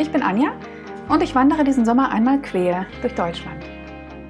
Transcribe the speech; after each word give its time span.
Ich 0.00 0.12
bin 0.12 0.22
Anja 0.22 0.52
und 1.08 1.24
ich 1.24 1.34
wandere 1.34 1.64
diesen 1.64 1.84
Sommer 1.84 2.10
einmal 2.10 2.40
quer 2.40 2.86
durch 3.00 3.14
Deutschland. 3.14 3.64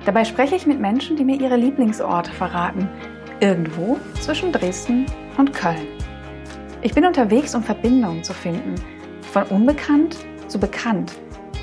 Dabei 0.07 0.25
spreche 0.25 0.55
ich 0.55 0.67
mit 0.67 0.81
Menschen, 0.81 1.17
die 1.17 1.25
mir 1.25 1.39
ihre 1.39 1.57
Lieblingsorte 1.57 2.31
verraten, 2.31 2.89
irgendwo 3.41 3.99
zwischen 4.19 4.51
Dresden 4.51 5.05
und 5.37 5.53
Köln. 5.53 5.87
Ich 6.81 6.95
bin 6.95 7.05
unterwegs, 7.05 7.55
um 7.55 7.63
Verbindungen 7.63 8.25
zu 8.25 8.33
finden, 8.33 8.77
von 9.31 9.43
unbekannt 9.45 10.17
zu 10.47 10.59
bekannt, 10.59 11.13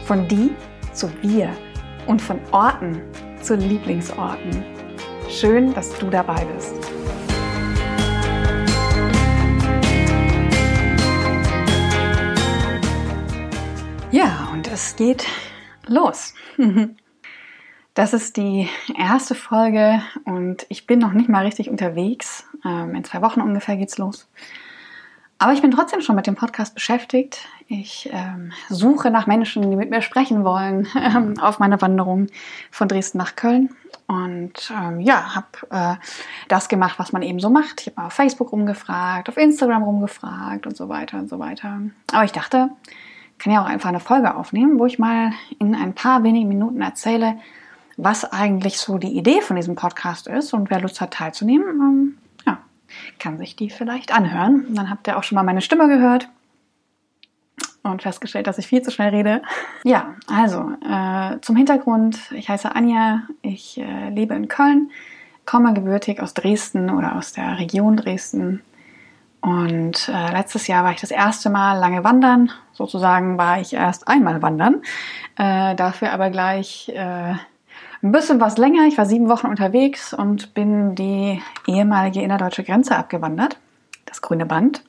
von 0.05 0.27
die 0.27 0.51
zu 0.93 1.09
wir 1.23 1.49
und 2.05 2.21
von 2.21 2.39
Orten 2.51 3.01
zu 3.41 3.55
Lieblingsorten. 3.55 4.63
Schön, 5.29 5.73
dass 5.73 5.97
du 5.97 6.11
dabei 6.11 6.45
bist. 6.53 6.75
Ja, 14.15 14.47
und 14.53 14.65
es 14.71 14.95
geht 14.95 15.27
los. 15.87 16.33
Das 17.93 18.13
ist 18.13 18.35
die 18.35 18.67
erste 18.97 19.35
Folge 19.35 20.01
und 20.25 20.65
ich 20.67 20.85
bin 20.85 20.99
noch 20.99 21.13
nicht 21.13 21.29
mal 21.29 21.45
richtig 21.45 21.69
unterwegs. 21.69 22.43
Ähm, 22.65 22.93
in 22.93 23.05
zwei 23.05 23.21
Wochen 23.21 23.39
ungefähr 23.39 23.77
geht's 23.77 23.97
los. 23.97 24.27
Aber 25.37 25.53
ich 25.53 25.61
bin 25.61 25.71
trotzdem 25.71 26.01
schon 26.01 26.17
mit 26.17 26.27
dem 26.27 26.35
Podcast 26.35 26.73
beschäftigt. 26.73 27.39
Ich 27.69 28.09
ähm, 28.11 28.51
suche 28.67 29.11
nach 29.11 29.27
Menschen, 29.27 29.69
die 29.69 29.77
mit 29.77 29.91
mir 29.91 30.01
sprechen 30.01 30.43
wollen 30.43 30.89
ähm, 30.97 31.39
auf 31.39 31.59
meiner 31.59 31.81
Wanderung 31.81 32.27
von 32.69 32.89
Dresden 32.89 33.17
nach 33.17 33.37
Köln. 33.37 33.69
Und 34.07 34.73
ähm, 34.77 34.99
ja, 34.99 35.33
habe 35.33 35.47
äh, 35.69 35.95
das 36.49 36.67
gemacht, 36.67 36.99
was 36.99 37.13
man 37.13 37.21
eben 37.21 37.39
so 37.39 37.49
macht. 37.49 37.79
Ich 37.79 37.87
habe 37.95 38.07
auf 38.07 38.13
Facebook 38.13 38.51
rumgefragt, 38.51 39.29
auf 39.29 39.37
Instagram 39.37 39.83
rumgefragt 39.83 40.67
und 40.67 40.75
so 40.75 40.89
weiter 40.89 41.17
und 41.17 41.29
so 41.29 41.39
weiter. 41.39 41.79
Aber 42.11 42.25
ich 42.25 42.33
dachte, 42.33 42.71
kann 43.37 43.53
ja 43.53 43.61
auch 43.61 43.67
einfach 43.67 43.89
eine 43.89 43.99
Folge 43.99 44.35
aufnehmen, 44.35 44.79
wo 44.79 44.85
ich 44.85 44.99
mal 44.99 45.31
in 45.59 45.75
ein 45.75 45.93
paar 45.93 46.23
wenigen 46.23 46.47
Minuten 46.47 46.81
erzähle, 46.81 47.37
was 47.97 48.25
eigentlich 48.25 48.77
so 48.77 48.97
die 48.97 49.17
Idee 49.17 49.41
von 49.41 49.55
diesem 49.55 49.75
Podcast 49.75 50.27
ist 50.27 50.53
und 50.53 50.69
wer 50.69 50.81
Lust 50.81 51.01
hat 51.01 51.11
teilzunehmen, 51.11 51.67
ähm, 51.67 52.17
ja, 52.45 52.59
kann 53.19 53.37
sich 53.37 53.55
die 53.55 53.69
vielleicht 53.69 54.13
anhören. 54.13 54.73
dann 54.75 54.89
habt 54.89 55.07
ihr 55.07 55.17
auch 55.17 55.23
schon 55.23 55.35
mal 55.35 55.43
meine 55.43 55.61
Stimme 55.61 55.87
gehört 55.87 56.29
und 57.83 58.01
festgestellt, 58.01 58.47
dass 58.47 58.57
ich 58.57 58.67
viel 58.67 58.81
zu 58.81 58.91
schnell 58.91 59.09
rede. 59.09 59.41
Ja, 59.83 60.15
also 60.27 60.71
äh, 60.87 61.39
zum 61.41 61.55
Hintergrund, 61.55 62.19
ich 62.31 62.49
heiße 62.49 62.73
Anja, 62.73 63.23
ich 63.41 63.77
äh, 63.77 64.09
lebe 64.09 64.33
in 64.33 64.47
Köln, 64.47 64.91
komme 65.45 65.73
gebürtig 65.73 66.21
aus 66.21 66.33
Dresden 66.33 66.89
oder 66.89 67.15
aus 67.15 67.33
der 67.33 67.59
Region 67.59 67.97
Dresden. 67.97 68.61
Und 69.45 70.09
äh, 70.09 70.31
letztes 70.31 70.65
Jahr 70.65 70.83
war 70.83 70.91
ich 70.91 71.01
das 71.01 71.11
erste 71.11 71.51
Mal 71.51 71.77
lange 71.77 72.03
wandern. 72.03 72.51
Sozusagen 72.73 73.37
war 73.37 73.61
ich 73.61 73.73
erst 73.73 74.07
einmal 74.07 74.41
wandern. 74.41 74.81
Äh, 75.37 75.75
dafür 75.75 76.13
aber 76.13 76.31
gleich 76.31 76.89
äh, 76.89 77.35
ein 78.01 78.11
bisschen 78.11 78.41
was 78.41 78.57
länger. 78.57 78.87
Ich 78.87 78.97
war 78.97 79.05
sieben 79.05 79.29
Wochen 79.29 79.45
unterwegs 79.45 80.15
und 80.15 80.55
bin 80.55 80.95
die 80.95 81.43
ehemalige 81.67 82.23
innerdeutsche 82.23 82.63
Grenze 82.63 82.95
abgewandert, 82.95 83.59
das 84.07 84.23
grüne 84.23 84.47
Band. 84.47 84.83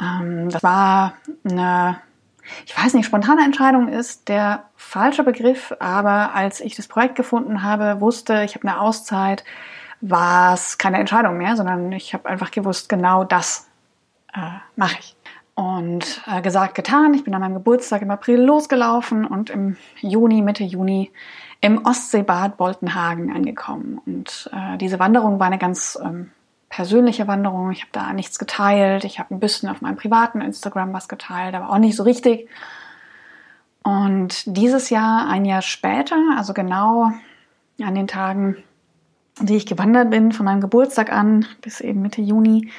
Ähm, 0.00 0.48
das 0.48 0.62
war 0.62 1.12
eine, 1.44 1.98
ich 2.64 2.74
weiß 2.82 2.94
nicht, 2.94 3.04
spontane 3.04 3.44
Entscheidung 3.44 3.88
ist 3.88 4.30
der 4.30 4.70
falsche 4.76 5.22
Begriff, 5.22 5.74
aber 5.80 6.34
als 6.34 6.62
ich 6.62 6.76
das 6.76 6.88
Projekt 6.88 7.14
gefunden 7.14 7.62
habe, 7.62 8.00
wusste, 8.00 8.42
ich 8.42 8.54
habe 8.54 8.66
eine 8.66 8.80
Auszeit, 8.80 9.44
war 10.00 10.54
es 10.54 10.78
keine 10.78 10.98
Entscheidung 10.98 11.36
mehr, 11.36 11.56
sondern 11.56 11.92
ich 11.92 12.14
habe 12.14 12.28
einfach 12.28 12.50
gewusst, 12.50 12.88
genau 12.88 13.24
das 13.24 13.68
äh, 14.34 14.40
mache 14.76 14.96
ich. 14.98 15.16
Und 15.54 16.22
äh, 16.26 16.40
gesagt, 16.40 16.74
getan. 16.74 17.12
Ich 17.12 17.24
bin 17.24 17.34
an 17.34 17.42
meinem 17.42 17.54
Geburtstag 17.54 18.00
im 18.02 18.10
April 18.10 18.40
losgelaufen 18.40 19.26
und 19.26 19.50
im 19.50 19.76
Juni, 20.00 20.40
Mitte 20.40 20.64
Juni 20.64 21.10
im 21.60 21.84
Ostseebad 21.84 22.56
Boltenhagen 22.56 23.30
angekommen. 23.30 24.00
Und 24.06 24.50
äh, 24.54 24.78
diese 24.78 24.98
Wanderung 24.98 25.38
war 25.38 25.48
eine 25.48 25.58
ganz 25.58 25.98
ähm, 26.02 26.30
persönliche 26.70 27.28
Wanderung. 27.28 27.70
Ich 27.72 27.82
habe 27.82 27.90
da 27.92 28.12
nichts 28.14 28.38
geteilt. 28.38 29.04
Ich 29.04 29.18
habe 29.18 29.34
ein 29.34 29.40
bisschen 29.40 29.68
auf 29.68 29.82
meinem 29.82 29.96
privaten 29.96 30.40
Instagram 30.40 30.94
was 30.94 31.08
geteilt, 31.08 31.54
aber 31.54 31.68
auch 31.68 31.78
nicht 31.78 31.96
so 31.96 32.04
richtig. 32.04 32.48
Und 33.82 34.56
dieses 34.56 34.88
Jahr, 34.88 35.28
ein 35.28 35.44
Jahr 35.44 35.62
später, 35.62 36.16
also 36.36 36.54
genau 36.54 37.12
an 37.82 37.94
den 37.94 38.06
Tagen, 38.06 38.62
die 39.40 39.56
ich 39.56 39.66
gewandert 39.66 40.10
bin, 40.10 40.32
von 40.32 40.44
meinem 40.44 40.60
Geburtstag 40.60 41.12
an 41.12 41.46
bis 41.62 41.80
eben 41.80 42.02
Mitte 42.02 42.20
Juni, 42.20 42.70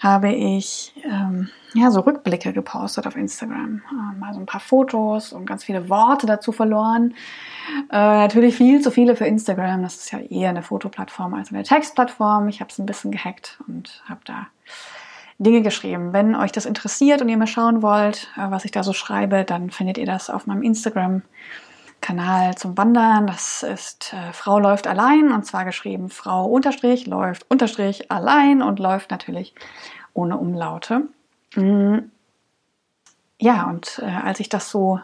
habe 0.00 0.32
ich 0.32 0.94
ähm, 1.04 1.48
ja 1.74 1.90
so 1.90 2.00
Rückblicke 2.00 2.52
gepostet 2.52 3.06
auf 3.06 3.16
Instagram. 3.16 3.82
Ähm, 3.90 4.22
also 4.22 4.40
ein 4.40 4.46
paar 4.46 4.60
Fotos 4.60 5.32
und 5.32 5.46
ganz 5.46 5.64
viele 5.64 5.88
Worte 5.88 6.26
dazu 6.26 6.52
verloren. 6.52 7.14
Äh, 7.90 7.96
natürlich 7.96 8.56
viel 8.56 8.80
zu 8.80 8.90
viele 8.90 9.16
für 9.16 9.26
Instagram. 9.26 9.82
Das 9.82 9.96
ist 9.96 10.12
ja 10.12 10.20
eher 10.20 10.50
eine 10.50 10.62
Fotoplattform 10.62 11.34
als 11.34 11.52
eine 11.52 11.64
Textplattform. 11.64 12.48
Ich 12.48 12.60
habe 12.60 12.70
es 12.70 12.78
ein 12.78 12.86
bisschen 12.86 13.10
gehackt 13.10 13.58
und 13.66 14.02
habe 14.08 14.20
da 14.24 14.46
Dinge 15.38 15.62
geschrieben. 15.62 16.12
Wenn 16.12 16.34
euch 16.34 16.52
das 16.52 16.66
interessiert 16.66 17.22
und 17.22 17.28
ihr 17.28 17.36
mal 17.36 17.46
schauen 17.46 17.82
wollt, 17.82 18.28
äh, 18.36 18.50
was 18.50 18.64
ich 18.64 18.70
da 18.70 18.82
so 18.82 18.92
schreibe, 18.92 19.44
dann 19.44 19.70
findet 19.70 19.98
ihr 19.98 20.06
das 20.06 20.30
auf 20.30 20.46
meinem 20.46 20.62
Instagram. 20.62 21.22
Kanal 22.00 22.56
zum 22.56 22.76
Wandern. 22.76 23.26
Das 23.26 23.62
ist 23.62 24.12
äh, 24.12 24.32
Frau 24.32 24.58
läuft 24.58 24.86
allein 24.86 25.32
und 25.32 25.44
zwar 25.44 25.64
geschrieben 25.64 26.10
Frau 26.10 26.46
unterstrich 26.46 27.06
läuft 27.06 27.50
unterstrich 27.50 28.10
allein 28.10 28.62
und 28.62 28.78
läuft 28.78 29.10
natürlich 29.10 29.54
ohne 30.14 30.36
Umlaute. 30.36 31.08
Mhm. 31.54 32.10
Ja, 33.40 33.68
und 33.68 34.00
äh, 34.02 34.06
als 34.06 34.40
ich 34.40 34.48
das 34.48 34.70
so 34.70 35.00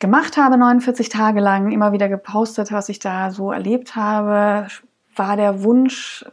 gemacht 0.00 0.36
habe, 0.36 0.56
49 0.56 1.08
Tage 1.08 1.40
lang, 1.40 1.70
immer 1.70 1.92
wieder 1.92 2.08
gepostet, 2.08 2.72
was 2.72 2.88
ich 2.88 2.98
da 2.98 3.30
so 3.30 3.52
erlebt 3.52 3.94
habe, 3.94 4.66
war 5.14 5.36
der 5.36 5.62
Wunsch, 5.62 6.24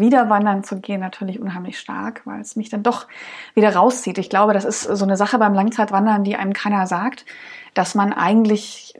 wieder 0.00 0.30
wandern 0.30 0.64
zu 0.64 0.80
gehen, 0.80 1.00
natürlich 1.00 1.38
unheimlich 1.38 1.78
stark, 1.78 2.22
weil 2.24 2.40
es 2.40 2.56
mich 2.56 2.70
dann 2.70 2.82
doch 2.82 3.06
wieder 3.54 3.74
rauszieht. 3.74 4.18
Ich 4.18 4.30
glaube, 4.30 4.54
das 4.54 4.64
ist 4.64 4.82
so 4.82 5.04
eine 5.04 5.16
Sache 5.16 5.38
beim 5.38 5.54
Langzeitwandern, 5.54 6.24
die 6.24 6.36
einem 6.36 6.54
keiner 6.54 6.86
sagt, 6.86 7.26
dass 7.74 7.94
man 7.94 8.12
eigentlich 8.12 8.94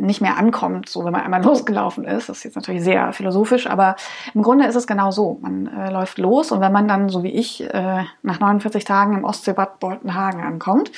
nicht 0.00 0.20
mehr 0.20 0.36
ankommt, 0.36 0.88
so 0.88 1.04
wenn 1.04 1.12
man 1.12 1.22
einmal 1.22 1.42
losgelaufen 1.44 2.04
ist. 2.04 2.28
Das 2.28 2.38
ist 2.38 2.44
jetzt 2.44 2.56
natürlich 2.56 2.82
sehr 2.82 3.12
philosophisch, 3.12 3.66
aber 3.66 3.96
im 4.34 4.42
Grunde 4.42 4.66
ist 4.66 4.74
es 4.74 4.86
genau 4.86 5.10
so. 5.10 5.38
Man 5.40 5.66
äh, 5.66 5.90
läuft 5.90 6.18
los 6.18 6.52
und 6.52 6.60
wenn 6.60 6.72
man 6.72 6.88
dann, 6.88 7.08
so 7.08 7.22
wie 7.22 7.32
ich, 7.32 7.62
äh, 7.62 8.04
nach 8.22 8.40
49 8.40 8.84
Tagen 8.84 9.16
im 9.16 9.24
Ostseebad 9.24 9.80
Boltenhagen 9.80 10.42
ankommt, 10.42 10.90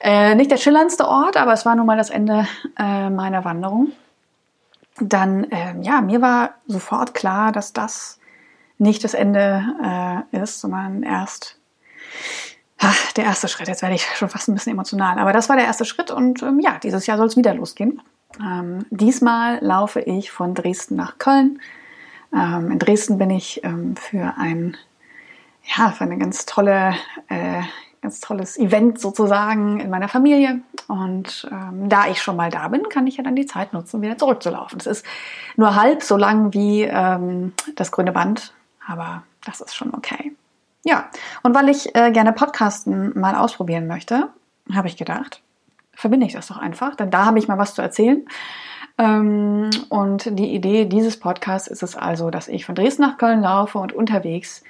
äh, 0.00 0.34
nicht 0.34 0.50
der 0.50 0.58
schillerndste 0.58 1.08
Ort, 1.08 1.36
aber 1.36 1.52
es 1.52 1.64
war 1.64 1.74
nun 1.74 1.86
mal 1.86 1.96
das 1.96 2.10
Ende 2.10 2.46
äh, 2.78 3.10
meiner 3.10 3.44
Wanderung, 3.44 3.92
dann, 5.00 5.44
äh, 5.44 5.74
ja, 5.80 6.00
mir 6.00 6.22
war 6.22 6.54
sofort 6.66 7.14
klar, 7.14 7.52
dass 7.52 7.72
das 7.72 8.20
nicht 8.78 9.04
das 9.04 9.14
Ende 9.14 10.24
äh, 10.32 10.38
ist, 10.42 10.60
sondern 10.60 11.02
erst 11.02 11.58
ach, 12.78 13.12
der 13.12 13.24
erste 13.24 13.48
Schritt. 13.48 13.68
Jetzt 13.68 13.82
werde 13.82 13.94
ich 13.94 14.04
schon 14.16 14.28
fast 14.28 14.48
ein 14.48 14.54
bisschen 14.54 14.72
emotional, 14.72 15.18
aber 15.18 15.32
das 15.32 15.48
war 15.48 15.56
der 15.56 15.64
erste 15.66 15.84
Schritt 15.84 16.10
und 16.10 16.42
ähm, 16.42 16.60
ja, 16.60 16.78
dieses 16.82 17.06
Jahr 17.06 17.16
soll 17.16 17.26
es 17.26 17.36
wieder 17.36 17.54
losgehen. 17.54 18.00
Ähm, 18.40 18.86
diesmal 18.90 19.58
laufe 19.62 20.00
ich 20.00 20.30
von 20.30 20.54
Dresden 20.54 20.96
nach 20.96 21.18
Köln. 21.18 21.60
Ähm, 22.34 22.72
in 22.72 22.78
Dresden 22.78 23.18
bin 23.18 23.30
ich 23.30 23.62
ähm, 23.64 23.96
für 23.96 24.34
ein, 24.36 24.76
ja, 25.76 25.90
für 25.90 26.04
eine 26.04 26.18
ganz 26.18 26.46
tolle, 26.46 26.94
äh, 27.28 27.62
ganz 28.02 28.20
tolles 28.20 28.58
Event 28.58 29.00
sozusagen 29.00 29.80
in 29.80 29.90
meiner 29.90 30.08
Familie. 30.08 30.60
Und 30.88 31.48
ähm, 31.50 31.88
da 31.88 32.08
ich 32.08 32.20
schon 32.22 32.36
mal 32.36 32.50
da 32.50 32.68
bin, 32.68 32.88
kann 32.88 33.06
ich 33.06 33.16
ja 33.16 33.24
dann 33.24 33.36
die 33.36 33.46
Zeit 33.46 33.72
nutzen, 33.72 34.02
wieder 34.02 34.18
zurückzulaufen. 34.18 34.78
Es 34.78 34.86
ist 34.86 35.06
nur 35.56 35.76
halb 35.76 36.02
so 36.02 36.16
lang 36.16 36.52
wie 36.52 36.82
ähm, 36.82 37.52
das 37.76 37.92
grüne 37.92 38.12
Band, 38.12 38.52
aber 38.86 39.22
das 39.44 39.60
ist 39.60 39.74
schon 39.74 39.94
okay. 39.94 40.32
Ja, 40.84 41.08
und 41.42 41.54
weil 41.54 41.70
ich 41.70 41.94
äh, 41.94 42.10
gerne 42.12 42.32
Podcasten 42.32 43.18
mal 43.18 43.34
ausprobieren 43.36 43.86
möchte, 43.86 44.28
habe 44.74 44.88
ich 44.88 44.98
gedacht, 44.98 45.40
verbinde 45.96 46.26
ich 46.26 46.32
das 46.32 46.48
doch 46.48 46.58
einfach, 46.58 46.94
denn 46.94 47.10
da 47.10 47.26
habe 47.26 47.38
ich 47.38 47.48
mal 47.48 47.58
was 47.58 47.74
zu 47.74 47.82
erzählen. 47.82 48.24
Ähm, 48.98 49.70
und 49.88 50.38
die 50.38 50.54
Idee 50.54 50.84
dieses 50.84 51.18
Podcasts 51.18 51.68
ist 51.68 51.82
es 51.82 51.96
also, 51.96 52.30
dass 52.30 52.48
ich 52.48 52.64
von 52.64 52.74
Dresden 52.74 53.02
nach 53.02 53.18
Köln 53.18 53.42
laufe 53.42 53.78
und 53.78 53.92
unterwegs 53.92 54.62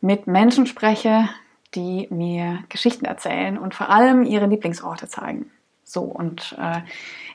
mit 0.00 0.26
Menschen 0.26 0.66
spreche, 0.66 1.28
die 1.74 2.06
mir 2.10 2.60
Geschichten 2.68 3.04
erzählen 3.04 3.58
und 3.58 3.74
vor 3.74 3.88
allem 3.88 4.24
ihre 4.24 4.46
Lieblingsorte 4.46 5.08
zeigen. 5.08 5.50
So, 5.92 6.00
und 6.00 6.56
äh, 6.58 6.80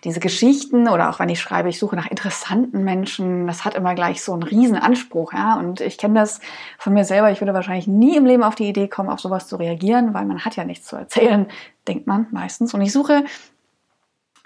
diese 0.03 0.19
Geschichten 0.19 0.87
oder 0.87 1.11
auch 1.11 1.19
wenn 1.19 1.29
ich 1.29 1.39
schreibe, 1.39 1.69
ich 1.69 1.77
suche 1.77 1.95
nach 1.95 2.09
interessanten 2.09 2.83
Menschen, 2.83 3.45
das 3.45 3.65
hat 3.65 3.75
immer 3.75 3.93
gleich 3.93 4.23
so 4.23 4.33
einen 4.33 4.41
riesen 4.41 4.77
Anspruch, 4.77 5.31
ja. 5.31 5.59
Und 5.59 5.79
ich 5.79 5.99
kenne 5.99 6.19
das 6.19 6.39
von 6.79 6.93
mir 6.93 7.05
selber, 7.05 7.29
ich 7.31 7.39
würde 7.39 7.53
wahrscheinlich 7.53 7.85
nie 7.85 8.17
im 8.17 8.25
Leben 8.25 8.41
auf 8.41 8.55
die 8.55 8.67
Idee 8.67 8.87
kommen, 8.87 9.09
auf 9.09 9.19
sowas 9.19 9.47
zu 9.47 9.57
reagieren, 9.57 10.15
weil 10.15 10.25
man 10.25 10.43
hat 10.43 10.55
ja 10.55 10.63
nichts 10.63 10.87
zu 10.87 10.95
erzählen, 10.95 11.45
denkt 11.87 12.07
man 12.07 12.25
meistens. 12.31 12.73
Und 12.73 12.81
ich 12.81 12.91
suche 12.91 13.25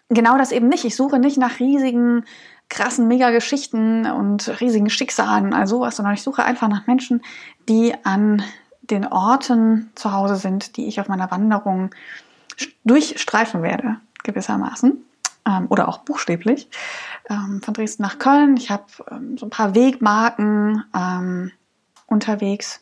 genau 0.10 0.38
das 0.38 0.52
eben 0.52 0.68
nicht. 0.68 0.84
Ich 0.84 0.98
suche 0.98 1.18
nicht 1.18 1.38
nach 1.38 1.62
riesigen, 1.62 2.25
krassen 2.68 3.08
Mega-Geschichten 3.08 4.12
und 4.12 4.60
riesigen 4.60 4.90
Schicksalen, 4.90 5.54
also 5.54 5.78
sowas, 5.78 5.96
sondern 5.96 6.16
ich 6.16 6.22
suche 6.22 6.44
einfach 6.44 6.68
nach 6.68 6.86
Menschen, 6.86 7.22
die 7.69 7.94
an 8.04 8.44
den 8.81 9.08
Orten 9.08 9.90
zu 9.96 10.12
Hause 10.12 10.36
sind, 10.36 10.75
die 10.75 10.88
ich 10.88 11.00
auf 11.00 11.08
meiner 11.08 11.31
Wanderung 11.31 11.92
durchstreifen 12.83 13.63
werde, 13.63 13.98
gewissermaßen. 14.24 15.06
Ähm, 15.48 15.65
oder 15.69 15.88
auch 15.88 16.00
buchstäblich. 16.00 16.69
Ähm, 17.30 17.62
von 17.63 17.74
Dresden 17.74 18.03
nach 18.03 18.19
Köln. 18.19 18.57
Ich 18.57 18.69
habe 18.69 18.86
ähm, 19.09 19.38
so 19.38 19.48
ein 19.48 19.50
paar 19.50 19.74
Wegmarken 19.74 20.83
ähm, 20.95 21.51
unterwegs. 22.06 22.81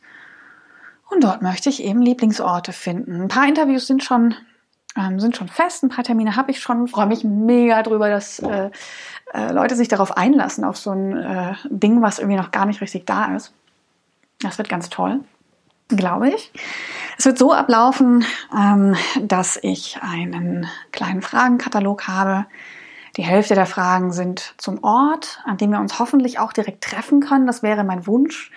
Und 1.09 1.23
dort 1.23 1.41
möchte 1.41 1.69
ich 1.69 1.83
eben 1.83 2.01
Lieblingsorte 2.01 2.73
finden. 2.73 3.21
Ein 3.21 3.27
paar 3.29 3.47
Interviews 3.47 3.87
sind 3.87 4.03
schon, 4.03 4.35
ähm, 4.95 5.19
sind 5.19 5.37
schon 5.37 5.47
fest, 5.47 5.83
ein 5.83 5.89
paar 5.89 6.03
Termine 6.03 6.35
habe 6.35 6.51
ich 6.51 6.59
schon. 6.59 6.87
Freue 6.87 7.07
mich 7.07 7.23
mega 7.23 7.81
drüber, 7.81 8.09
dass 8.09 8.39
äh, 8.39 8.69
äh, 9.33 9.51
Leute 9.51 9.75
sich 9.75 9.87
darauf 9.87 10.17
einlassen, 10.17 10.63
auf 10.63 10.77
so 10.77 10.91
ein 10.91 11.17
äh, 11.17 11.53
Ding, 11.69 12.01
was 12.01 12.19
irgendwie 12.19 12.37
noch 12.37 12.51
gar 12.51 12.65
nicht 12.65 12.81
richtig 12.81 13.05
da 13.05 13.35
ist. 13.35 13.53
Das 14.41 14.57
wird 14.57 14.69
ganz 14.69 14.89
toll, 14.89 15.21
glaube 15.89 16.29
ich. 16.29 16.51
Es 17.17 17.25
wird 17.25 17.37
so 17.37 17.53
ablaufen, 17.53 18.23
ähm, 18.55 18.95
dass 19.21 19.59
ich 19.61 19.99
einen 20.01 20.67
kleinen 20.91 21.21
Fragenkatalog 21.21 22.07
habe. 22.07 22.45
Die 23.17 23.23
Hälfte 23.23 23.55
der 23.55 23.65
Fragen 23.65 24.13
sind 24.13 24.53
zum 24.57 24.83
Ort, 24.83 25.41
an 25.45 25.57
dem 25.57 25.71
wir 25.71 25.79
uns 25.79 25.99
hoffentlich 25.99 26.39
auch 26.39 26.53
direkt 26.53 26.83
treffen 26.83 27.19
können. 27.19 27.47
Das 27.47 27.63
wäre 27.63 27.83
mein 27.83 28.07
Wunsch, 28.07 28.51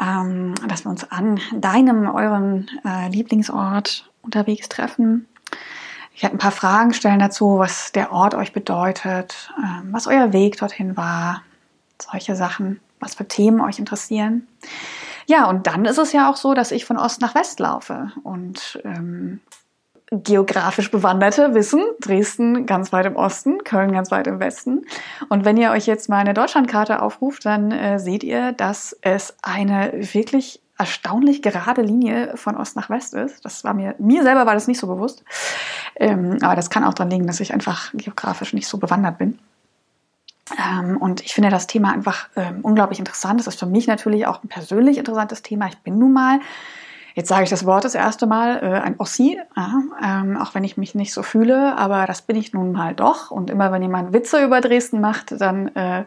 ähm, 0.00 0.54
dass 0.66 0.84
wir 0.84 0.90
uns 0.90 1.10
an 1.10 1.38
deinem, 1.52 2.08
euren 2.08 2.68
äh, 2.84 3.08
Lieblingsort 3.08 4.10
unterwegs 4.22 4.68
treffen. 4.68 5.28
Ich 6.14 6.22
werde 6.22 6.36
ein 6.36 6.38
paar 6.38 6.50
Fragen 6.50 6.94
stellen 6.94 7.18
dazu, 7.18 7.58
was 7.58 7.92
der 7.92 8.12
Ort 8.12 8.34
euch 8.34 8.52
bedeutet, 8.52 9.52
ähm, 9.58 9.88
was 9.92 10.06
euer 10.06 10.32
Weg 10.32 10.56
dorthin 10.56 10.96
war, 10.96 11.42
solche 12.00 12.34
Sachen, 12.34 12.80
was 13.00 13.14
für 13.14 13.28
Themen 13.28 13.60
euch 13.60 13.78
interessieren. 13.78 14.46
Ja, 15.26 15.48
und 15.48 15.66
dann 15.66 15.84
ist 15.84 15.98
es 15.98 16.12
ja 16.12 16.30
auch 16.30 16.36
so, 16.36 16.54
dass 16.54 16.70
ich 16.70 16.84
von 16.84 16.98
Ost 16.98 17.20
nach 17.20 17.34
West 17.34 17.60
laufe 17.60 18.12
und 18.22 18.80
ähm, 18.84 19.40
geografisch 20.10 20.90
Bewanderte 20.90 21.54
wissen, 21.54 21.82
Dresden 22.00 22.66
ganz 22.66 22.92
weit 22.92 23.06
im 23.06 23.16
Osten, 23.16 23.64
Köln 23.64 23.92
ganz 23.92 24.10
weit 24.10 24.26
im 24.26 24.38
Westen. 24.38 24.84
Und 25.28 25.44
wenn 25.44 25.56
ihr 25.56 25.70
euch 25.70 25.86
jetzt 25.86 26.08
mal 26.08 26.18
eine 26.18 26.34
Deutschlandkarte 26.34 27.02
aufruft, 27.02 27.46
dann 27.46 27.72
äh, 27.72 27.98
seht 27.98 28.22
ihr, 28.22 28.52
dass 28.52 28.96
es 29.00 29.34
eine 29.42 29.92
wirklich 29.94 30.60
erstaunlich 30.76 31.40
gerade 31.40 31.82
Linie 31.82 32.36
von 32.36 32.56
Ost 32.56 32.76
nach 32.76 32.90
West 32.90 33.14
ist. 33.14 33.44
Das 33.44 33.64
war 33.64 33.74
mir, 33.74 33.94
mir 33.98 34.22
selber 34.22 34.44
war 34.44 34.54
das 34.54 34.66
nicht 34.66 34.80
so 34.80 34.86
bewusst. 34.88 35.24
Ähm, 35.96 36.38
aber 36.42 36.56
das 36.56 36.68
kann 36.68 36.84
auch 36.84 36.94
daran 36.94 37.10
liegen, 37.10 37.26
dass 37.26 37.40
ich 37.40 37.54
einfach 37.54 37.92
geografisch 37.94 38.52
nicht 38.52 38.66
so 38.66 38.78
bewandert 38.78 39.18
bin. 39.18 39.38
Ähm, 40.64 40.96
und 40.96 41.20
ich 41.22 41.34
finde 41.34 41.50
das 41.50 41.66
Thema 41.66 41.92
einfach 41.92 42.28
ähm, 42.36 42.60
unglaublich 42.62 42.98
interessant. 42.98 43.40
Das 43.40 43.46
ist 43.46 43.58
für 43.58 43.66
mich 43.66 43.86
natürlich 43.86 44.26
auch 44.26 44.42
ein 44.42 44.48
persönlich 44.48 44.98
interessantes 44.98 45.42
Thema. 45.42 45.66
Ich 45.68 45.78
bin 45.78 45.98
nun 45.98 46.12
mal, 46.12 46.40
jetzt 47.14 47.28
sage 47.28 47.44
ich 47.44 47.50
das 47.50 47.66
Wort 47.66 47.84
das 47.84 47.94
erste 47.94 48.26
Mal, 48.26 48.62
äh, 48.62 48.80
ein 48.80 48.94
Ossi, 48.98 49.38
ja, 49.56 49.82
ähm, 50.02 50.36
auch 50.36 50.54
wenn 50.54 50.64
ich 50.64 50.76
mich 50.76 50.94
nicht 50.94 51.12
so 51.12 51.22
fühle, 51.22 51.76
aber 51.76 52.06
das 52.06 52.22
bin 52.22 52.36
ich 52.36 52.52
nun 52.52 52.72
mal 52.72 52.94
doch. 52.94 53.30
Und 53.30 53.50
immer 53.50 53.72
wenn 53.72 53.82
jemand 53.82 54.12
Witze 54.12 54.44
über 54.44 54.60
Dresden 54.60 55.00
macht, 55.00 55.40
dann 55.40 55.68
äh, 55.74 56.04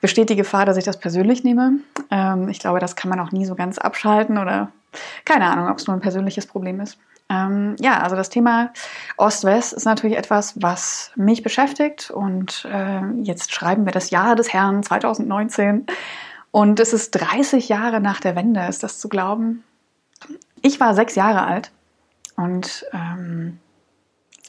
besteht 0.00 0.30
die 0.30 0.36
Gefahr, 0.36 0.66
dass 0.66 0.76
ich 0.76 0.84
das 0.84 0.98
persönlich 0.98 1.44
nehme. 1.44 1.74
Ähm, 2.10 2.48
ich 2.48 2.58
glaube, 2.58 2.80
das 2.80 2.96
kann 2.96 3.10
man 3.10 3.20
auch 3.20 3.32
nie 3.32 3.44
so 3.44 3.54
ganz 3.54 3.78
abschalten 3.78 4.38
oder 4.38 4.70
keine 5.24 5.46
Ahnung, 5.46 5.68
ob 5.68 5.78
es 5.78 5.86
nur 5.86 5.96
ein 5.96 6.00
persönliches 6.00 6.46
Problem 6.46 6.80
ist. 6.80 6.98
Ähm, 7.32 7.76
ja, 7.80 8.00
also 8.00 8.14
das 8.14 8.28
Thema 8.28 8.72
Ost-West 9.16 9.72
ist 9.72 9.84
natürlich 9.86 10.18
etwas, 10.18 10.60
was 10.60 11.12
mich 11.16 11.42
beschäftigt 11.42 12.10
und 12.10 12.68
äh, 12.70 13.00
jetzt 13.22 13.52
schreiben 13.52 13.86
wir 13.86 13.92
das 13.92 14.10
Jahr 14.10 14.36
des 14.36 14.52
Herrn 14.52 14.82
2019 14.82 15.86
und 16.50 16.78
es 16.78 16.92
ist 16.92 17.12
30 17.12 17.70
Jahre 17.70 18.00
nach 18.00 18.20
der 18.20 18.36
Wende, 18.36 18.66
ist 18.68 18.82
das 18.82 18.98
zu 18.98 19.08
glauben? 19.08 19.64
Ich 20.60 20.78
war 20.78 20.94
sechs 20.94 21.14
Jahre 21.14 21.44
alt 21.46 21.72
und 22.36 22.84
ähm, 22.92 23.58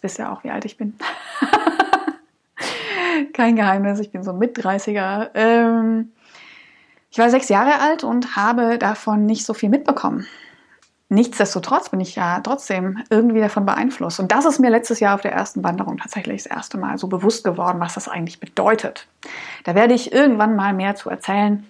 wisst 0.01 0.19
ihr 0.19 0.31
auch, 0.31 0.43
wie 0.43 0.51
alt 0.51 0.65
ich 0.65 0.77
bin. 0.77 0.95
Kein 3.33 3.55
Geheimnis, 3.55 3.99
ich 3.99 4.11
bin 4.11 4.23
so 4.23 4.33
mit 4.33 4.57
30er. 4.57 5.29
Ähm, 5.35 6.11
ich 7.09 7.17
war 7.17 7.29
sechs 7.29 7.47
Jahre 7.47 7.79
alt 7.79 8.03
und 8.03 8.35
habe 8.35 8.77
davon 8.77 9.25
nicht 9.25 9.45
so 9.45 9.53
viel 9.53 9.69
mitbekommen. 9.69 10.27
Nichtsdestotrotz 11.13 11.89
bin 11.89 11.99
ich 11.99 12.15
ja 12.15 12.39
trotzdem 12.39 13.03
irgendwie 13.11 13.39
davon 13.39 13.67
beeinflusst. 13.67 14.19
Und 14.19 14.31
das 14.31 14.45
ist 14.45 14.57
mir 14.57 14.71
letztes 14.71 14.99
Jahr 14.99 15.13
auf 15.13 15.21
der 15.21 15.31
ersten 15.31 15.63
Wanderung 15.63 15.97
tatsächlich 15.97 16.41
das 16.41 16.51
erste 16.51 16.79
Mal 16.79 16.97
so 16.97 17.07
bewusst 17.07 17.43
geworden, 17.43 17.79
was 17.79 17.93
das 17.93 18.07
eigentlich 18.07 18.39
bedeutet. 18.39 19.07
Da 19.63 19.75
werde 19.75 19.93
ich 19.93 20.11
irgendwann 20.11 20.55
mal 20.55 20.73
mehr 20.73 20.95
zu 20.95 21.11
erzählen, 21.11 21.67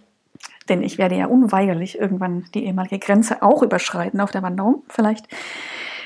denn 0.69 0.81
ich 0.81 0.97
werde 0.97 1.15
ja 1.15 1.25
unweigerlich 1.25 1.99
irgendwann 1.99 2.45
die 2.53 2.63
ehemalige 2.63 2.99
Grenze 2.99 3.41
auch 3.41 3.63
überschreiten 3.63 4.21
auf 4.21 4.31
der 4.31 4.43
Wanderung. 4.43 4.83
Vielleicht 4.87 5.27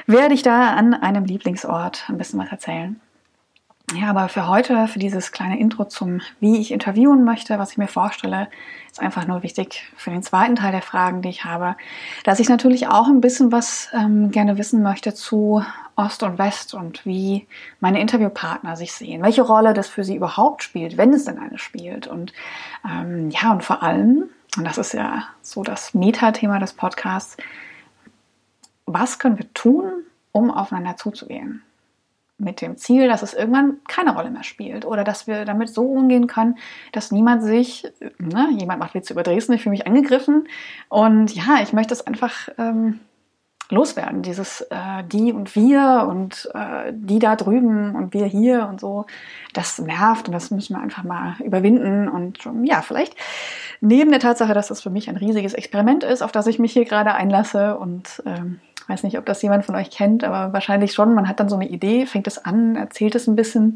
werde 0.07 0.33
ich 0.33 0.41
da 0.41 0.71
an 0.71 0.95
einem 0.95 1.25
Lieblingsort 1.25 2.05
ein 2.09 2.17
bisschen 2.17 2.39
was 2.39 2.49
erzählen. 2.49 2.99
Ja, 3.95 4.09
aber 4.09 4.27
für 4.27 4.47
heute, 4.49 4.89
für 4.89 4.99
dieses 4.99 5.31
kleine 5.31 5.57
Intro 5.57 5.85
zum, 5.85 6.19
wie 6.41 6.57
ich 6.57 6.71
interviewen 6.71 7.23
möchte, 7.23 7.57
was 7.57 7.71
ich 7.71 7.77
mir 7.77 7.87
vorstelle, 7.87 8.49
ist 8.91 8.99
einfach 8.99 9.25
nur 9.25 9.43
wichtig 9.43 9.89
für 9.95 10.09
den 10.09 10.23
zweiten 10.23 10.57
Teil 10.57 10.73
der 10.73 10.81
Fragen, 10.81 11.21
die 11.21 11.29
ich 11.29 11.45
habe, 11.45 11.77
dass 12.25 12.41
ich 12.41 12.49
natürlich 12.49 12.89
auch 12.89 13.07
ein 13.07 13.21
bisschen 13.21 13.53
was 13.53 13.87
ähm, 13.93 14.29
gerne 14.31 14.57
wissen 14.57 14.83
möchte 14.83 15.13
zu 15.13 15.63
Ost 15.95 16.21
und 16.23 16.37
West 16.37 16.73
und 16.73 17.05
wie 17.05 17.47
meine 17.79 18.01
Interviewpartner 18.01 18.75
sich 18.75 18.91
sehen, 18.91 19.23
welche 19.23 19.41
Rolle 19.41 19.73
das 19.73 19.87
für 19.87 20.03
sie 20.03 20.17
überhaupt 20.17 20.63
spielt, 20.63 20.97
wenn 20.97 21.13
es 21.13 21.23
denn 21.23 21.39
eine 21.39 21.57
spielt. 21.57 22.07
Und 22.07 22.33
ähm, 22.85 23.29
ja, 23.29 23.53
und 23.53 23.63
vor 23.63 23.83
allem, 23.83 24.25
und 24.57 24.65
das 24.65 24.77
ist 24.77 24.93
ja 24.93 25.23
so 25.41 25.63
das 25.63 25.93
Metathema 25.93 26.59
des 26.59 26.73
Podcasts, 26.73 27.37
was 28.85 29.17
können 29.17 29.37
wir 29.37 29.53
tun, 29.53 29.85
um 30.33 30.51
aufeinander 30.51 30.97
zuzugehen? 30.97 31.63
Mit 32.37 32.61
dem 32.61 32.77
Ziel, 32.77 33.07
dass 33.07 33.23
es 33.23 33.33
irgendwann 33.33 33.77
keine 33.87 34.13
Rolle 34.15 34.29
mehr 34.29 34.43
spielt 34.43 34.85
oder 34.85 35.03
dass 35.03 35.25
wir 35.25 35.45
damit 35.45 35.69
so 35.69 35.83
umgehen 35.83 36.27
können, 36.27 36.57
dass 36.91 37.11
niemand 37.11 37.43
sich, 37.43 37.91
ne, 38.19 38.49
jemand 38.57 38.79
macht 38.79 38.93
Witze 38.93 39.13
über 39.13 39.23
Dresden, 39.23 39.53
ich 39.53 39.63
fühle 39.63 39.71
mich 39.71 39.87
angegriffen. 39.87 40.47
Und 40.89 41.33
ja, 41.33 41.61
ich 41.63 41.73
möchte 41.73 41.93
es 41.93 42.05
einfach 42.05 42.49
ähm, 42.57 42.99
loswerden, 43.69 44.21
dieses 44.21 44.61
äh, 44.61 45.03
die 45.11 45.33
und 45.33 45.55
wir 45.55 46.07
und 46.09 46.49
äh, 46.53 46.93
die 46.93 47.19
da 47.19 47.35
drüben 47.35 47.95
und 47.95 48.13
wir 48.13 48.25
hier 48.25 48.67
und 48.69 48.79
so, 48.79 49.05
das 49.53 49.79
nervt 49.79 50.27
und 50.27 50.33
das 50.33 50.51
müssen 50.51 50.75
wir 50.75 50.81
einfach 50.81 51.03
mal 51.03 51.35
überwinden. 51.43 52.07
Und 52.07 52.39
ja, 52.63 52.81
vielleicht 52.81 53.15
neben 53.81 54.11
der 54.11 54.19
Tatsache, 54.19 54.53
dass 54.53 54.67
das 54.67 54.81
für 54.81 54.89
mich 54.89 55.09
ein 55.09 55.17
riesiges 55.17 55.53
Experiment 55.53 56.03
ist, 56.03 56.21
auf 56.21 56.31
das 56.31 56.47
ich 56.47 56.59
mich 56.59 56.73
hier 56.73 56.85
gerade 56.85 57.13
einlasse 57.13 57.77
und 57.77 58.21
ähm, 58.25 58.59
ich 58.87 58.93
weiß 58.93 59.03
nicht, 59.03 59.17
ob 59.17 59.25
das 59.25 59.41
jemand 59.41 59.65
von 59.65 59.75
euch 59.75 59.91
kennt, 59.91 60.23
aber 60.23 60.53
wahrscheinlich 60.53 60.93
schon. 60.93 61.13
Man 61.13 61.27
hat 61.27 61.41
dann 61.41 61.49
so 61.49 61.57
eine 61.57 61.67
Idee, 61.67 62.05
fängt 62.05 62.25
es 62.25 62.37
an, 62.45 62.77
erzählt 62.77 63.15
es 63.15 63.27
ein 63.27 63.35
bisschen 63.35 63.75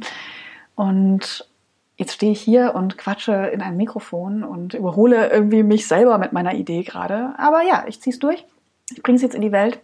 und 0.76 1.50
jetzt 1.98 2.14
stehe 2.14 2.32
ich 2.32 2.40
hier 2.40 2.76
und 2.76 2.98
quatsche 2.98 3.34
in 3.34 3.62
ein 3.62 3.76
Mikrofon 3.76 4.46
und 4.46 4.74
überhole 4.74 5.30
irgendwie 5.30 5.64
mich 5.64 5.86
selber 5.86 6.18
mit 6.18 6.32
meiner 6.32 6.54
Idee 6.54 6.84
gerade. 6.84 7.34
Aber 7.38 7.62
ja, 7.62 7.84
ich 7.88 8.02
ziehe 8.02 8.14
es 8.14 8.20
durch. 8.20 8.46
Ich 8.90 9.04
bringe 9.04 9.18
es 9.18 9.22
jetzt 9.22 9.36
in 9.36 9.42
die 9.42 9.52
Welt 9.52 9.82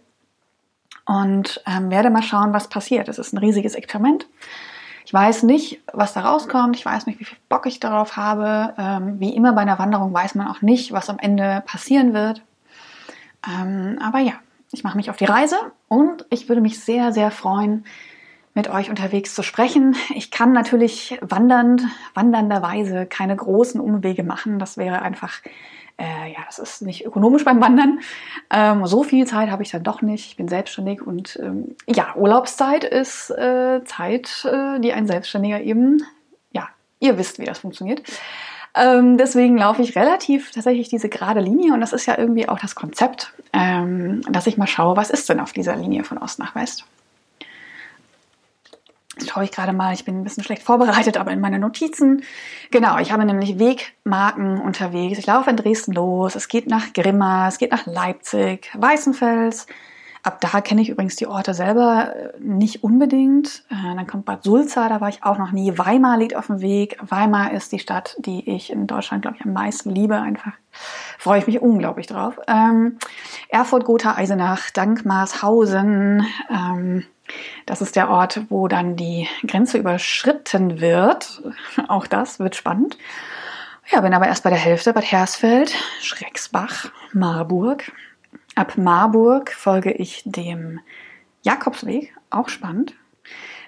und 1.04 1.62
ähm, 1.66 1.90
werde 1.90 2.08
mal 2.08 2.22
schauen, 2.22 2.54
was 2.54 2.68
passiert. 2.68 3.08
Es 3.08 3.18
ist 3.18 3.34
ein 3.34 3.38
riesiges 3.38 3.74
Experiment. 3.74 4.26
Ich 5.04 5.12
weiß 5.12 5.42
nicht, 5.42 5.82
was 5.92 6.14
da 6.14 6.22
rauskommt. 6.22 6.74
Ich 6.74 6.86
weiß 6.86 7.04
nicht, 7.04 7.20
wie 7.20 7.24
viel 7.24 7.38
Bock 7.50 7.66
ich 7.66 7.80
darauf 7.80 8.16
habe. 8.16 8.72
Ähm, 8.78 9.20
wie 9.20 9.36
immer 9.36 9.52
bei 9.52 9.60
einer 9.60 9.78
Wanderung 9.78 10.14
weiß 10.14 10.36
man 10.36 10.48
auch 10.48 10.62
nicht, 10.62 10.92
was 10.92 11.10
am 11.10 11.18
Ende 11.18 11.62
passieren 11.66 12.14
wird. 12.14 12.40
Ähm, 13.46 13.98
aber 14.02 14.20
ja, 14.20 14.34
ich 14.72 14.84
mache 14.84 14.96
mich 14.96 15.10
auf 15.10 15.16
die 15.16 15.24
Reise 15.24 15.56
und 15.88 16.26
ich 16.30 16.48
würde 16.48 16.60
mich 16.60 16.80
sehr, 16.80 17.12
sehr 17.12 17.30
freuen, 17.30 17.84
mit 18.54 18.68
euch 18.68 18.90
unterwegs 18.90 19.34
zu 19.34 19.42
sprechen. 19.42 19.96
Ich 20.14 20.30
kann 20.30 20.52
natürlich 20.52 21.18
wandernd, 21.20 21.82
wandernderweise 22.14 23.06
keine 23.06 23.36
großen 23.36 23.80
Umwege 23.80 24.24
machen. 24.24 24.58
Das 24.58 24.76
wäre 24.76 25.00
einfach, 25.02 25.40
äh, 25.96 26.32
ja, 26.32 26.40
das 26.46 26.58
ist 26.58 26.82
nicht 26.82 27.06
ökonomisch 27.06 27.44
beim 27.44 27.60
Wandern. 27.60 28.00
Ähm, 28.50 28.84
so 28.86 29.04
viel 29.04 29.26
Zeit 29.26 29.50
habe 29.50 29.62
ich 29.62 29.70
dann 29.70 29.84
doch 29.84 30.02
nicht. 30.02 30.26
Ich 30.26 30.36
bin 30.36 30.48
selbstständig 30.48 31.06
und 31.06 31.38
ähm, 31.40 31.76
ja, 31.86 32.14
Urlaubszeit 32.16 32.84
ist 32.84 33.30
äh, 33.30 33.84
Zeit, 33.84 34.44
äh, 34.44 34.80
die 34.80 34.92
ein 34.92 35.06
Selbstständiger 35.06 35.60
eben, 35.60 36.02
ja, 36.52 36.68
ihr 36.98 37.16
wisst, 37.16 37.38
wie 37.38 37.44
das 37.44 37.60
funktioniert. 37.60 38.02
Ähm, 38.74 39.16
deswegen 39.16 39.56
laufe 39.58 39.82
ich 39.82 39.96
relativ 39.96 40.50
tatsächlich 40.50 40.88
diese 40.88 41.08
gerade 41.08 41.40
Linie 41.40 41.72
und 41.74 41.80
das 41.80 41.92
ist 41.92 42.06
ja 42.06 42.18
irgendwie 42.18 42.48
auch 42.48 42.58
das 42.58 42.74
Konzept, 42.74 43.32
ähm, 43.52 44.22
dass 44.30 44.46
ich 44.46 44.56
mal 44.56 44.66
schaue, 44.66 44.96
was 44.96 45.10
ist 45.10 45.28
denn 45.28 45.40
auf 45.40 45.52
dieser 45.52 45.76
Linie 45.76 46.04
von 46.04 46.18
Ost 46.18 46.38
nach 46.38 46.54
West. 46.54 46.84
Jetzt 49.18 49.30
schaue 49.30 49.44
ich 49.44 49.50
gerade 49.50 49.72
mal, 49.72 49.94
ich 49.94 50.04
bin 50.04 50.20
ein 50.20 50.24
bisschen 50.24 50.44
schlecht 50.44 50.62
vorbereitet, 50.62 51.16
aber 51.16 51.32
in 51.32 51.40
meine 51.40 51.58
Notizen. 51.58 52.22
Genau, 52.70 52.98
ich 52.98 53.10
habe 53.10 53.24
nämlich 53.24 53.58
Wegmarken 53.58 54.60
unterwegs. 54.60 55.18
Ich 55.18 55.26
laufe 55.26 55.50
in 55.50 55.56
Dresden 55.56 55.92
los, 55.92 56.36
es 56.36 56.46
geht 56.46 56.68
nach 56.68 56.92
Grimma, 56.92 57.48
es 57.48 57.58
geht 57.58 57.72
nach 57.72 57.86
Leipzig, 57.86 58.70
Weißenfels, 58.74 59.66
Ab 60.22 60.40
da 60.40 60.60
kenne 60.60 60.82
ich 60.82 60.88
übrigens 60.88 61.16
die 61.16 61.26
Orte 61.26 61.54
selber 61.54 62.14
äh, 62.14 62.40
nicht 62.40 62.82
unbedingt. 62.82 63.64
Äh, 63.70 63.94
dann 63.94 64.06
kommt 64.06 64.24
Bad 64.24 64.42
Sulza, 64.42 64.88
da 64.88 65.00
war 65.00 65.08
ich 65.08 65.22
auch 65.24 65.38
noch 65.38 65.52
nie. 65.52 65.76
Weimar 65.78 66.18
liegt 66.18 66.36
auf 66.36 66.46
dem 66.46 66.60
Weg. 66.60 66.98
Weimar 67.00 67.52
ist 67.52 67.72
die 67.72 67.78
Stadt, 67.78 68.16
die 68.18 68.48
ich 68.48 68.70
in 68.70 68.86
Deutschland, 68.86 69.22
glaube 69.22 69.36
ich, 69.38 69.44
am 69.44 69.52
meisten 69.52 69.90
liebe. 69.90 70.16
Einfach 70.16 70.52
freue 71.18 71.40
ich 71.40 71.46
mich 71.46 71.60
unglaublich 71.60 72.06
drauf. 72.06 72.38
Ähm, 72.46 72.98
Erfurt, 73.48 73.84
Gotha, 73.84 74.16
Eisenach, 74.16 74.70
Dankmarshausen. 74.70 76.26
Ähm, 76.50 77.04
das 77.66 77.80
ist 77.82 77.96
der 77.96 78.08
Ort, 78.08 78.40
wo 78.48 78.68
dann 78.68 78.96
die 78.96 79.28
Grenze 79.46 79.78
überschritten 79.78 80.80
wird. 80.80 81.42
Auch 81.88 82.06
das 82.06 82.38
wird 82.38 82.56
spannend. 82.56 82.96
Ja, 83.90 84.02
bin 84.02 84.12
aber 84.12 84.26
erst 84.26 84.44
bei 84.44 84.50
der 84.50 84.58
Hälfte, 84.58 84.92
Bad 84.92 85.10
Hersfeld, 85.10 85.74
Schrecksbach, 86.02 86.90
Marburg. 87.12 87.90
Ab 88.58 88.76
Marburg 88.76 89.52
folge 89.52 89.92
ich 89.92 90.24
dem 90.26 90.80
Jakobsweg, 91.42 92.12
auch 92.28 92.48
spannend. 92.48 92.92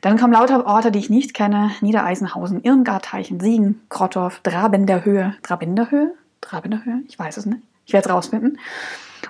Dann 0.01 0.19
kommen 0.19 0.33
lauter 0.33 0.67
Orte, 0.67 0.91
die 0.91 0.99
ich 0.99 1.11
nicht 1.11 1.33
kenne. 1.33 1.71
Niedereisenhausen, 1.81 2.65
Irmgard, 2.65 3.05
Teichen, 3.05 3.39
Siegen, 3.39 3.83
Krottorf, 3.89 4.41
Drabenderhöhe. 4.41 5.37
Drabenderhöhe? 5.45 6.15
Drabenderhöhe? 6.41 7.05
Ich 7.07 7.17
weiß 7.17 7.37
es 7.37 7.47
nicht. 7.47 7.63
Ich 7.87 7.93
werde 7.93 8.09
es 8.09 8.13
rausfinden. 8.13 8.59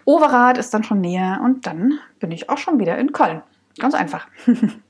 Overath 0.06 0.56
ist 0.56 0.72
dann 0.72 0.82
schon 0.82 1.02
näher 1.02 1.42
und 1.44 1.66
dann 1.66 1.98
bin 2.20 2.32
ich 2.32 2.48
auch 2.48 2.56
schon 2.56 2.78
wieder 2.78 2.96
in 2.96 3.12
Köln. 3.12 3.42
Ganz 3.78 3.92
einfach. 3.92 4.28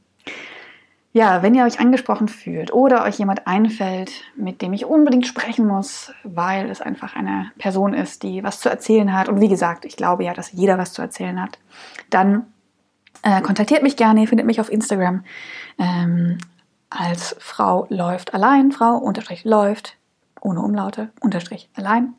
ja, 1.13 1.43
wenn 1.43 1.55
ihr 1.55 1.65
euch 1.65 1.81
angesprochen 1.81 2.29
fühlt 2.29 2.73
oder 2.73 3.05
euch 3.05 3.19
jemand 3.19 3.47
einfällt, 3.47 4.13
mit 4.37 4.63
dem 4.63 4.73
ich 4.73 4.87
unbedingt 4.87 5.27
sprechen 5.27 5.67
muss, 5.67 6.13
weil 6.23 6.71
es 6.71 6.81
einfach 6.81 7.17
eine 7.17 7.51
Person 7.59 7.95
ist, 7.95 8.23
die 8.23 8.45
was 8.45 8.61
zu 8.61 8.69
erzählen 8.69 9.13
hat, 9.13 9.29
und 9.29 9.41
wie 9.41 9.49
gesagt, 9.49 9.85
ich 9.85 9.97
glaube 9.97 10.25
ja, 10.25 10.35
dass 10.35 10.53
jeder 10.53 10.79
was 10.79 10.93
zu 10.93 11.03
erzählen 11.03 11.43
hat, 11.43 11.59
dann 12.11 12.47
äh, 13.23 13.41
kontaktiert 13.41 13.83
mich 13.83 13.97
gerne, 13.97 14.21
ihr 14.21 14.29
findet 14.29 14.47
mich 14.47 14.61
auf 14.61 14.71
Instagram 14.71 15.25
ähm, 15.79 16.39
als 16.91 17.37
Frau 17.39 17.87
läuft 17.89 18.35
allein, 18.35 18.73
Frau 18.73 18.97
unterstrich 18.97 19.45
läuft, 19.45 19.97
ohne 20.41 20.61
Umlaute, 20.61 21.11
unterstrich 21.21 21.71
allein. 21.75 22.15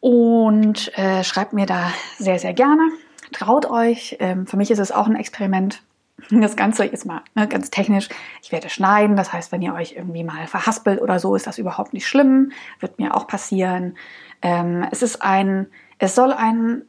Und 0.00 0.96
äh, 0.98 1.22
schreibt 1.22 1.52
mir 1.52 1.66
da 1.66 1.92
sehr, 2.18 2.38
sehr 2.38 2.54
gerne. 2.54 2.90
Traut 3.32 3.66
euch. 3.66 4.16
Ähm, 4.18 4.46
für 4.46 4.56
mich 4.56 4.70
ist 4.70 4.80
es 4.80 4.90
auch 4.90 5.06
ein 5.06 5.14
Experiment. 5.14 5.82
Das 6.30 6.56
Ganze 6.56 6.84
ist 6.84 7.04
mal 7.04 7.22
ne, 7.34 7.48
ganz 7.48 7.70
technisch. 7.70 8.08
Ich 8.42 8.52
werde 8.52 8.68
schneiden. 8.68 9.16
Das 9.16 9.32
heißt, 9.32 9.50
wenn 9.52 9.62
ihr 9.62 9.74
euch 9.74 9.94
irgendwie 9.96 10.24
mal 10.24 10.46
verhaspelt 10.46 11.00
oder 11.00 11.18
so, 11.18 11.34
ist 11.34 11.46
das 11.46 11.58
überhaupt 11.58 11.92
nicht 11.92 12.06
schlimm. 12.06 12.52
Wird 12.80 12.98
mir 12.98 13.16
auch 13.16 13.26
passieren. 13.26 13.96
Ähm, 14.40 14.86
es 14.90 15.02
ist 15.02 15.22
ein, 15.22 15.66
es 15.98 16.14
soll 16.14 16.32
ein 16.32 16.82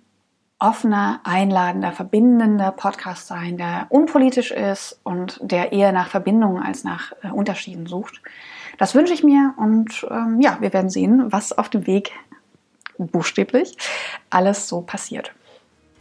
offener, 0.59 1.19
einladender, 1.23 1.91
verbindender 1.91 2.71
Podcast 2.71 3.27
sein, 3.27 3.57
der 3.57 3.87
unpolitisch 3.89 4.51
ist 4.51 4.99
und 5.03 5.39
der 5.41 5.73
eher 5.73 5.91
nach 5.91 6.07
Verbindungen 6.07 6.63
als 6.63 6.83
nach 6.83 7.11
äh, 7.21 7.29
Unterschieden 7.29 7.85
sucht. 7.85 8.21
Das 8.77 8.95
wünsche 8.95 9.13
ich 9.13 9.23
mir 9.23 9.53
und 9.57 10.07
ähm, 10.09 10.39
ja, 10.41 10.57
wir 10.61 10.73
werden 10.73 10.89
sehen, 10.89 11.31
was 11.31 11.51
auf 11.51 11.69
dem 11.69 11.85
Weg 11.85 12.11
buchstäblich 12.97 13.77
alles 14.29 14.69
so 14.69 14.81
passiert. 14.81 15.33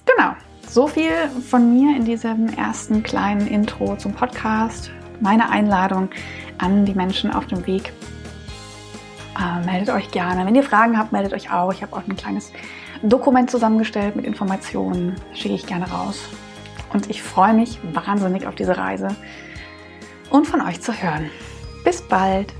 Genau, 0.06 0.34
so 0.68 0.86
viel 0.86 1.12
von 1.48 1.72
mir 1.72 1.96
in 1.96 2.04
diesem 2.04 2.48
ersten 2.48 3.02
kleinen 3.02 3.46
Intro 3.46 3.96
zum 3.96 4.12
Podcast. 4.12 4.90
Meine 5.20 5.50
Einladung 5.50 6.10
an 6.58 6.84
die 6.84 6.94
Menschen 6.94 7.30
auf 7.30 7.46
dem 7.46 7.66
Weg. 7.66 7.92
Äh, 9.38 9.64
meldet 9.64 9.94
euch 9.94 10.10
gerne. 10.10 10.44
Wenn 10.46 10.54
ihr 10.54 10.62
Fragen 10.62 10.98
habt, 10.98 11.12
meldet 11.12 11.32
euch 11.32 11.52
auch. 11.52 11.72
Ich 11.72 11.82
habe 11.82 11.94
auch 11.94 12.06
ein 12.06 12.16
kleines 12.16 12.52
Dokument 13.02 13.50
zusammengestellt 13.50 14.16
mit 14.16 14.24
Informationen, 14.24 15.16
schicke 15.34 15.54
ich 15.54 15.66
gerne 15.66 15.90
raus. 15.90 16.20
Und 16.92 17.10
ich 17.10 17.22
freue 17.22 17.54
mich 17.54 17.78
wahnsinnig 17.92 18.46
auf 18.46 18.54
diese 18.54 18.76
Reise 18.76 19.08
und 20.30 20.46
von 20.46 20.60
euch 20.60 20.80
zu 20.80 20.92
hören. 20.92 21.30
Bis 21.84 22.02
bald! 22.02 22.52